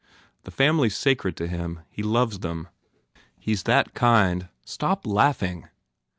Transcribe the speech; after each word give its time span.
The 0.45 0.49
family 0.49 0.87
s 0.87 0.95
sacred 0.95 1.37
to 1.37 1.47
him. 1.47 1.81
He 1.91 2.01
loves 2.01 2.39
them. 2.39 2.69
He 3.37 3.51
s 3.53 3.61
that 3.61 3.93
kind. 3.93 4.47
Stop 4.65 5.05
laughing!" 5.05 5.67